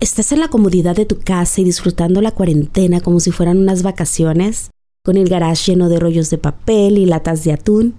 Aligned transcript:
Estás 0.00 0.30
en 0.30 0.38
la 0.38 0.46
comodidad 0.46 0.94
de 0.94 1.06
tu 1.06 1.18
casa 1.18 1.60
y 1.60 1.64
disfrutando 1.64 2.20
la 2.22 2.30
cuarentena 2.30 3.00
como 3.00 3.18
si 3.18 3.32
fueran 3.32 3.58
unas 3.58 3.82
vacaciones, 3.82 4.70
con 5.04 5.16
el 5.16 5.28
garage 5.28 5.72
lleno 5.72 5.88
de 5.88 5.98
rollos 5.98 6.30
de 6.30 6.38
papel 6.38 6.98
y 6.98 7.04
latas 7.04 7.42
de 7.42 7.52
atún. 7.52 7.94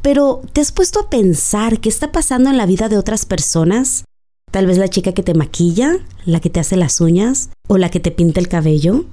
Pero, 0.00 0.40
¿te 0.54 0.62
has 0.62 0.72
puesto 0.72 1.00
a 1.00 1.10
pensar 1.10 1.80
qué 1.80 1.90
está 1.90 2.12
pasando 2.12 2.48
en 2.48 2.56
la 2.56 2.64
vida 2.64 2.88
de 2.88 2.96
otras 2.96 3.26
personas? 3.26 4.06
Tal 4.50 4.66
vez 4.66 4.78
la 4.78 4.88
chica 4.88 5.12
que 5.12 5.22
te 5.22 5.34
maquilla, 5.34 5.90
la 6.24 6.40
que 6.40 6.48
te 6.48 6.60
hace 6.60 6.78
las 6.78 6.98
uñas 7.02 7.50
o 7.68 7.76
la 7.76 7.90
que 7.90 8.00
te 8.00 8.10
pinta 8.10 8.40
el 8.40 8.48
cabello. 8.48 9.04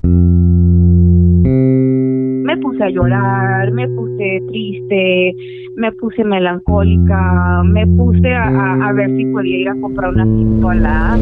Me 2.45 2.57
puse 2.59 2.81
a 2.81 2.89
llorar, 2.91 3.73
me 3.73 3.89
puse 3.89 4.39
triste, 4.47 5.33
me 5.75 5.91
puse 5.91 6.23
melancólica, 6.23 7.61
me 7.65 7.85
puse 7.87 8.33
a, 8.33 8.87
a 8.87 8.93
ver 8.93 9.09
si 9.17 9.25
podía 9.25 9.57
ir 9.57 9.67
a 9.67 9.75
comprar 9.81 10.13
una 10.13 10.23
pistola. 10.23 11.19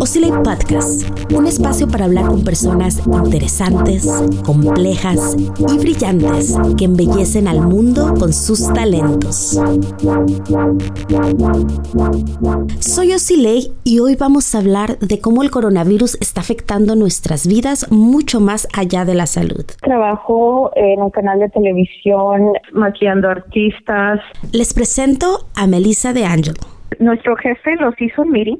Oscillate 0.00 0.42
Podcast, 0.42 1.32
un 1.34 1.46
espacio 1.46 1.88
para 1.88 2.06
hablar 2.06 2.26
con 2.26 2.44
personas 2.44 3.06
interesantes, 3.06 4.06
complejas 4.44 5.36
y 5.36 5.78
brillantes 5.78 6.56
que 6.78 6.84
embellecen 6.84 7.48
al 7.48 7.60
mundo 7.60 8.14
con 8.18 8.32
sus 8.32 8.72
talentos. 8.72 9.58
Soy 12.80 13.12
Oscillate 13.12 13.72
y 13.84 13.98
hoy 13.98 14.16
vamos 14.16 14.54
a 14.54 14.58
hablar 14.58 14.98
de 15.00 15.20
cómo 15.20 15.42
el 15.42 15.50
coronavirus 15.50 16.16
está 16.20 16.40
afectando 16.40 16.96
nuestras 16.96 17.46
vidas 17.46 17.90
mucho 17.90 18.40
más 18.40 18.66
allá 18.72 19.04
de 19.04 19.14
la 19.14 19.26
salud. 19.26 19.64
Trabajo 19.82 20.70
en 20.74 21.02
un 21.02 21.10
canal 21.10 21.40
de 21.40 21.48
televisión 21.50 22.52
maquillando 22.72 23.28
artistas. 23.28 24.20
Les 24.52 24.72
presento 24.72 25.46
a 25.54 25.66
Melissa 25.66 26.12
de 26.12 26.24
Nuestro 26.98 27.36
jefe 27.36 27.76
los 27.76 27.94
hizo 28.00 28.22
un 28.22 28.30
meeting 28.30 28.58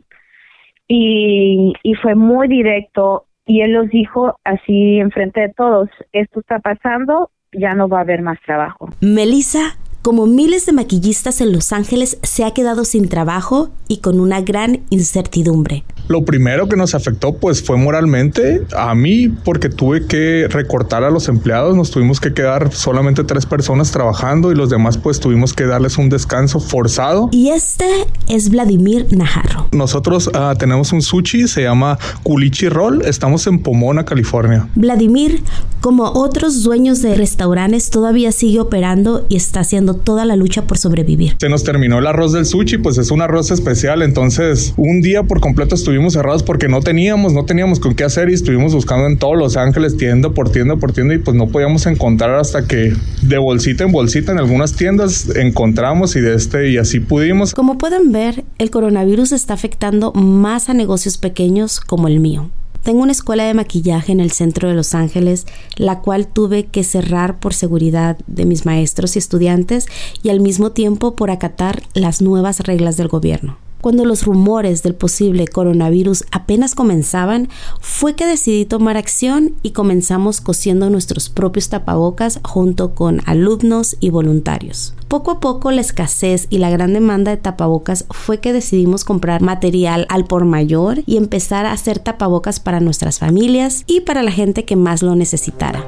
y, 0.88 1.72
y 1.82 1.94
fue 1.94 2.14
muy 2.14 2.48
directo 2.48 3.26
y 3.46 3.60
él 3.60 3.72
los 3.72 3.88
dijo 3.88 4.38
así 4.44 4.98
enfrente 4.98 5.40
de 5.40 5.48
todos, 5.50 5.88
esto 6.12 6.40
está 6.40 6.58
pasando, 6.58 7.30
ya 7.52 7.74
no 7.74 7.88
va 7.88 7.98
a 7.98 8.02
haber 8.02 8.22
más 8.22 8.38
trabajo. 8.44 8.88
Melissa, 9.00 9.76
como 10.02 10.26
miles 10.26 10.66
de 10.66 10.72
maquillistas 10.72 11.40
en 11.40 11.52
Los 11.52 11.72
Ángeles, 11.72 12.18
se 12.22 12.44
ha 12.44 12.52
quedado 12.52 12.84
sin 12.84 13.08
trabajo 13.08 13.70
y 13.88 14.00
con 14.00 14.20
una 14.20 14.40
gran 14.40 14.80
incertidumbre. 14.90 15.84
Lo 16.08 16.24
primero 16.24 16.68
que 16.68 16.76
nos 16.76 16.94
afectó 16.94 17.34
pues 17.34 17.62
fue 17.62 17.76
moralmente 17.76 18.62
a 18.76 18.94
mí 18.94 19.28
porque 19.28 19.68
tuve 19.68 20.06
que 20.06 20.46
recortar 20.48 21.04
a 21.04 21.10
los 21.10 21.28
empleados, 21.28 21.76
nos 21.76 21.90
tuvimos 21.90 22.20
que 22.20 22.32
quedar 22.32 22.72
solamente 22.72 23.24
tres 23.24 23.46
personas 23.46 23.90
trabajando 23.90 24.52
y 24.52 24.54
los 24.54 24.70
demás 24.70 24.98
pues 24.98 25.18
tuvimos 25.18 25.52
que 25.52 25.64
darles 25.64 25.98
un 25.98 26.08
descanso 26.08 26.60
forzado. 26.60 27.28
Y 27.32 27.48
este 27.48 27.86
es 28.28 28.50
Vladimir 28.50 29.06
Najarro. 29.10 29.68
Nosotros 29.72 30.28
uh, 30.28 30.56
tenemos 30.56 30.92
un 30.92 31.02
sushi, 31.02 31.48
se 31.48 31.62
llama 31.62 31.98
Culichi 32.22 32.68
Roll, 32.68 33.02
estamos 33.04 33.46
en 33.46 33.58
Pomona, 33.58 34.04
California. 34.04 34.68
Vladimir, 34.74 35.42
como 35.80 36.04
otros 36.04 36.62
dueños 36.62 37.02
de 37.02 37.14
restaurantes, 37.14 37.90
todavía 37.90 38.32
sigue 38.32 38.60
operando 38.60 39.26
y 39.28 39.36
está 39.36 39.60
haciendo 39.60 39.94
toda 39.94 40.24
la 40.24 40.36
lucha 40.36 40.62
por 40.62 40.78
sobrevivir. 40.78 41.36
Se 41.40 41.48
nos 41.48 41.64
terminó 41.64 41.98
el 41.98 42.06
arroz 42.06 42.32
del 42.32 42.46
sushi, 42.46 42.78
pues 42.78 42.98
es 42.98 43.10
un 43.10 43.22
arroz 43.22 43.50
especial, 43.50 44.02
entonces 44.02 44.74
un 44.76 45.00
día 45.00 45.24
por 45.24 45.40
completo 45.40 45.74
estuvimos 45.74 45.95
cerrados 46.12 46.42
porque 46.42 46.68
no 46.68 46.80
teníamos, 46.80 47.32
no 47.32 47.44
teníamos 47.44 47.80
con 47.80 47.94
qué 47.94 48.04
hacer 48.04 48.28
y 48.28 48.34
estuvimos 48.34 48.74
buscando 48.74 49.06
en 49.06 49.18
todos 49.18 49.36
Los 49.36 49.56
Ángeles 49.56 49.96
tienda 49.96 50.30
por 50.30 50.50
tienda 50.50 50.76
por 50.76 50.92
tienda 50.92 51.14
y 51.14 51.18
pues 51.18 51.36
no 51.36 51.48
podíamos 51.48 51.86
encontrar 51.86 52.34
hasta 52.34 52.66
que 52.66 52.92
de 53.22 53.38
bolsita 53.38 53.84
en 53.84 53.92
bolsita 53.92 54.32
en 54.32 54.38
algunas 54.38 54.74
tiendas 54.74 55.28
encontramos 55.36 56.16
y 56.16 56.20
de 56.20 56.34
este 56.34 56.70
y 56.70 56.78
así 56.78 57.00
pudimos. 57.00 57.54
Como 57.54 57.78
pueden 57.78 58.12
ver, 58.12 58.44
el 58.58 58.70
coronavirus 58.70 59.32
está 59.32 59.54
afectando 59.54 60.12
más 60.12 60.68
a 60.68 60.74
negocios 60.74 61.18
pequeños 61.18 61.80
como 61.80 62.08
el 62.08 62.20
mío. 62.20 62.50
Tengo 62.82 63.02
una 63.02 63.10
escuela 63.10 63.42
de 63.44 63.52
maquillaje 63.52 64.12
en 64.12 64.20
el 64.20 64.30
centro 64.30 64.68
de 64.68 64.74
Los 64.74 64.94
Ángeles, 64.94 65.46
la 65.74 66.02
cual 66.02 66.28
tuve 66.28 66.66
que 66.66 66.84
cerrar 66.84 67.40
por 67.40 67.52
seguridad 67.52 68.16
de 68.28 68.44
mis 68.44 68.64
maestros 68.64 69.16
y 69.16 69.18
estudiantes 69.18 69.86
y 70.22 70.28
al 70.28 70.38
mismo 70.38 70.70
tiempo 70.70 71.16
por 71.16 71.32
acatar 71.32 71.82
las 71.94 72.22
nuevas 72.22 72.60
reglas 72.60 72.96
del 72.96 73.08
gobierno 73.08 73.58
cuando 73.80 74.04
los 74.04 74.24
rumores 74.24 74.82
del 74.82 74.94
posible 74.94 75.46
coronavirus 75.46 76.24
apenas 76.30 76.74
comenzaban, 76.74 77.48
fue 77.80 78.14
que 78.14 78.26
decidí 78.26 78.64
tomar 78.64 78.96
acción 78.96 79.54
y 79.62 79.70
comenzamos 79.70 80.40
cosiendo 80.40 80.90
nuestros 80.90 81.28
propios 81.28 81.68
tapabocas 81.68 82.40
junto 82.42 82.94
con 82.94 83.20
alumnos 83.26 83.96
y 84.00 84.10
voluntarios. 84.10 84.94
Poco 85.08 85.30
a 85.30 85.40
poco 85.40 85.70
la 85.70 85.80
escasez 85.80 86.48
y 86.50 86.58
la 86.58 86.70
gran 86.70 86.92
demanda 86.92 87.30
de 87.30 87.36
tapabocas 87.36 88.06
fue 88.10 88.40
que 88.40 88.52
decidimos 88.52 89.04
comprar 89.04 89.40
material 89.40 90.06
al 90.08 90.24
por 90.24 90.44
mayor 90.44 91.02
y 91.06 91.16
empezar 91.16 91.64
a 91.66 91.72
hacer 91.72 91.98
tapabocas 91.98 92.58
para 92.58 92.80
nuestras 92.80 93.20
familias 93.20 93.84
y 93.86 94.00
para 94.00 94.22
la 94.22 94.32
gente 94.32 94.64
que 94.64 94.76
más 94.76 95.02
lo 95.02 95.14
necesitara. 95.14 95.84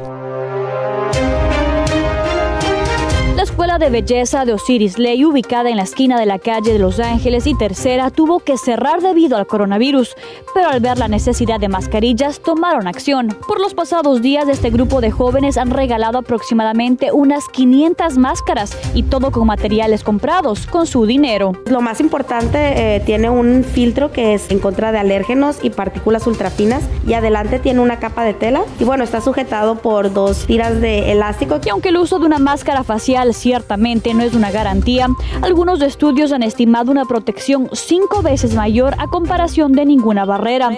De 3.78 3.90
belleza 3.90 4.44
de 4.44 4.52
Osiris 4.52 4.98
Ley, 4.98 5.24
ubicada 5.24 5.70
en 5.70 5.76
la 5.76 5.84
esquina 5.84 6.18
de 6.18 6.26
la 6.26 6.40
calle 6.40 6.72
de 6.72 6.80
Los 6.80 6.98
Ángeles 6.98 7.46
y 7.46 7.56
Tercera, 7.56 8.10
tuvo 8.10 8.40
que 8.40 8.58
cerrar 8.58 9.02
debido 9.02 9.36
al 9.36 9.46
coronavirus, 9.46 10.16
pero 10.52 10.68
al 10.68 10.80
ver 10.80 10.98
la 10.98 11.06
necesidad 11.06 11.60
de 11.60 11.68
mascarillas, 11.68 12.40
tomaron 12.40 12.88
acción. 12.88 13.28
Por 13.46 13.60
los 13.60 13.74
pasados 13.74 14.20
días, 14.20 14.48
este 14.48 14.70
grupo 14.70 15.00
de 15.00 15.12
jóvenes 15.12 15.56
han 15.56 15.70
regalado 15.70 16.18
aproximadamente 16.18 17.12
unas 17.12 17.48
500 17.48 18.18
máscaras 18.18 18.76
y 18.94 19.04
todo 19.04 19.30
con 19.30 19.46
materiales 19.46 20.02
comprados 20.02 20.66
con 20.66 20.88
su 20.88 21.06
dinero. 21.06 21.52
Lo 21.66 21.80
más 21.80 22.00
importante, 22.00 22.96
eh, 22.96 23.00
tiene 23.06 23.30
un 23.30 23.62
filtro 23.62 24.10
que 24.10 24.34
es 24.34 24.50
en 24.50 24.58
contra 24.58 24.90
de 24.90 24.98
alérgenos 24.98 25.58
y 25.62 25.70
partículas 25.70 26.26
ultrafinas 26.26 26.82
y 27.06 27.12
adelante 27.12 27.60
tiene 27.60 27.78
una 27.78 28.00
capa 28.00 28.24
de 28.24 28.34
tela 28.34 28.62
y 28.80 28.84
bueno, 28.84 29.04
está 29.04 29.20
sujetado 29.20 29.76
por 29.76 30.12
dos 30.12 30.46
tiras 30.46 30.80
de 30.80 31.12
elástico. 31.12 31.60
Y 31.64 31.68
aunque 31.68 31.90
el 31.90 31.96
uso 31.98 32.18
de 32.18 32.26
una 32.26 32.40
máscara 32.40 32.82
facial 32.82 33.34
no 33.76 34.22
es 34.22 34.34
una 34.34 34.50
garantía, 34.50 35.08
algunos 35.42 35.82
estudios 35.82 36.32
han 36.32 36.42
estimado 36.42 36.90
una 36.90 37.04
protección 37.04 37.68
cinco 37.72 38.22
veces 38.22 38.54
mayor 38.54 38.94
a 38.98 39.08
comparación 39.08 39.72
de 39.72 39.84
ninguna 39.84 40.24
barrera. 40.24 40.70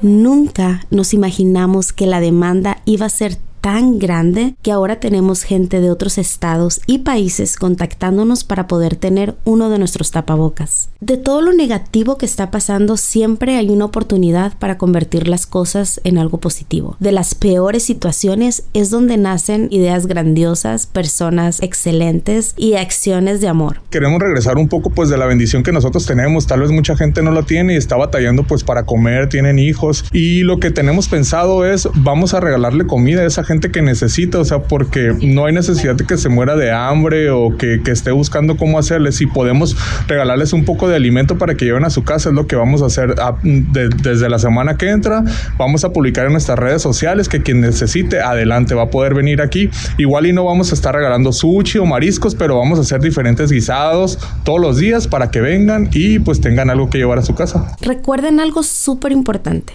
Nunca 0.00 0.86
nos 0.90 1.12
imaginamos 1.12 1.92
que 1.92 2.06
la 2.06 2.20
demanda 2.20 2.78
iba 2.86 3.06
a 3.06 3.10
ser 3.10 3.36
tan 3.64 3.98
grande 3.98 4.56
que 4.60 4.72
ahora 4.72 5.00
tenemos 5.00 5.42
gente 5.42 5.80
de 5.80 5.90
otros 5.90 6.18
estados 6.18 6.82
y 6.86 6.98
países 6.98 7.56
contactándonos 7.56 8.44
para 8.44 8.66
poder 8.66 8.94
tener 8.94 9.36
uno 9.46 9.70
de 9.70 9.78
nuestros 9.78 10.10
tapabocas. 10.10 10.90
De 11.00 11.16
todo 11.16 11.40
lo 11.40 11.54
negativo 11.54 12.18
que 12.18 12.26
está 12.26 12.50
pasando, 12.50 12.98
siempre 12.98 13.56
hay 13.56 13.70
una 13.70 13.86
oportunidad 13.86 14.58
para 14.58 14.76
convertir 14.76 15.28
las 15.28 15.46
cosas 15.46 15.98
en 16.04 16.18
algo 16.18 16.40
positivo. 16.40 16.98
De 17.00 17.10
las 17.10 17.34
peores 17.34 17.84
situaciones 17.84 18.64
es 18.74 18.90
donde 18.90 19.16
nacen 19.16 19.68
ideas 19.70 20.06
grandiosas, 20.06 20.86
personas 20.86 21.62
excelentes 21.62 22.52
y 22.58 22.74
acciones 22.74 23.40
de 23.40 23.48
amor. 23.48 23.80
Queremos 23.88 24.20
regresar 24.20 24.58
un 24.58 24.68
poco 24.68 24.90
pues 24.90 25.08
de 25.08 25.16
la 25.16 25.24
bendición 25.24 25.62
que 25.62 25.72
nosotros 25.72 26.04
tenemos. 26.04 26.46
Tal 26.46 26.60
vez 26.60 26.70
mucha 26.70 26.98
gente 26.98 27.22
no 27.22 27.30
lo 27.30 27.44
tiene 27.44 27.72
y 27.72 27.76
está 27.78 27.96
batallando 27.96 28.42
pues 28.42 28.62
para 28.62 28.84
comer, 28.84 29.30
tienen 29.30 29.58
hijos 29.58 30.04
y 30.12 30.42
lo 30.42 30.60
que 30.60 30.70
tenemos 30.70 31.08
pensado 31.08 31.64
es 31.64 31.88
vamos 31.94 32.34
a 32.34 32.40
regalarle 32.40 32.86
comida 32.86 33.22
a 33.22 33.26
esa 33.26 33.42
gente 33.42 33.53
que 33.60 33.82
necesita, 33.82 34.38
o 34.38 34.44
sea, 34.44 34.60
porque 34.60 35.14
no 35.22 35.46
hay 35.46 35.52
necesidad 35.52 35.94
de 35.94 36.04
que 36.06 36.16
se 36.16 36.28
muera 36.28 36.56
de 36.56 36.70
hambre 36.72 37.30
o 37.30 37.56
que, 37.56 37.80
esté 37.86 38.10
buscando 38.10 38.56
cómo 38.56 38.78
hacerles. 38.78 39.16
Si 39.16 39.26
podemos 39.26 39.76
regalarles 40.08 40.52
un 40.52 40.64
poco 40.64 40.88
de 40.88 40.96
alimento 40.96 41.38
para 41.38 41.54
que 41.54 41.64
lleven 41.64 41.84
a 41.84 41.90
su 41.90 42.02
casa, 42.02 42.30
es 42.30 42.34
lo 42.34 42.46
que 42.46 42.56
vamos 42.56 42.82
a 42.82 42.86
hacer 42.86 43.14
desde 43.42 44.28
la 44.28 44.38
semana 44.38 44.76
que 44.76 44.90
entra. 44.90 45.24
Vamos 45.58 45.84
a 45.84 45.92
publicar 45.92 46.26
en 46.26 46.32
nuestras 46.32 46.58
redes 46.58 46.82
sociales 46.82 47.28
que 47.28 47.42
quien 47.42 47.60
necesite, 47.60 48.20
adelante, 48.20 48.74
va 48.74 48.84
a 48.84 48.90
poder 48.90 49.14
venir 49.14 49.40
aquí. 49.40 49.70
Igual 49.98 50.26
y 50.26 50.32
no 50.32 50.44
vamos 50.44 50.72
a 50.72 50.74
estar 50.74 50.94
regalando 50.94 51.32
sushi 51.32 51.78
o 51.78 51.86
mariscos, 51.86 52.34
pero 52.34 52.58
vamos 52.58 52.78
a 52.78 52.82
hacer 52.82 53.00
diferentes 53.00 53.52
guisados 53.52 54.18
todos 54.42 54.60
los 54.60 54.78
días 54.78 55.06
para 55.06 55.30
que 55.30 55.40
vengan 55.40 55.88
y 55.92 56.18
pues 56.18 56.40
tengan 56.40 56.70
algo 56.70 56.90
que 56.90 56.98
llevar 56.98 57.18
a 57.18 57.22
su 57.22 57.34
casa. 57.34 57.76
Recuerden 57.80 58.40
algo 58.40 58.62
súper 58.62 59.12
importante. 59.12 59.74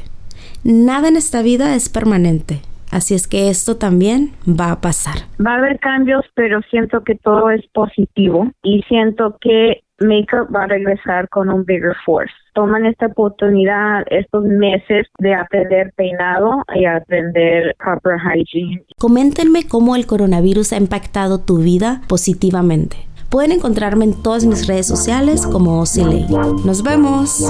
Nada 0.64 1.08
en 1.08 1.16
esta 1.16 1.42
vida 1.42 1.76
es 1.76 1.88
permanente. 1.88 2.62
Así 2.92 3.14
es 3.14 3.28
que 3.28 3.50
esto 3.50 3.78
también 3.78 4.32
va 4.48 4.72
a 4.72 4.82
pasar. 4.82 5.28
Va 5.46 5.54
a 5.54 5.58
haber 5.58 5.80
cambios, 5.80 6.26
pero 6.36 6.62
siento 6.70 7.04
que 7.04 7.16
todo 7.16 7.50
es 7.50 7.66
positivo 7.74 8.52
y 8.64 8.82
siento 8.88 9.38
que 9.40 9.82
Makeup 10.02 10.54
va 10.54 10.64
a 10.64 10.68
regresar 10.68 11.28
con 11.30 11.50
un 11.50 11.66
bigger 11.66 11.96
force. 12.06 12.34
Toman 12.54 12.86
esta 12.86 13.08
oportunidad, 13.08 14.04
estos 14.10 14.44
meses 14.44 15.08
de 15.20 15.34
aprender 15.34 15.94
peinado 15.96 16.64
y 16.74 16.86
aprender 16.86 17.76
proper 17.78 18.18
hygiene. 18.18 18.84
Coméntenme 18.98 19.68
cómo 19.68 19.96
el 19.96 20.06
coronavirus 20.06 20.74
ha 20.74 20.78
impactado 20.78 21.40
tu 21.40 21.58
vida 21.58 22.02
positivamente. 22.08 23.09
Pueden 23.30 23.52
encontrarme 23.52 24.06
en 24.06 24.14
todas 24.14 24.44
mis 24.44 24.66
redes 24.66 24.88
sociales 24.88 25.46
como 25.46 25.80
Osiley. 25.82 26.26
Nos 26.64 26.82
vemos. 26.82 27.44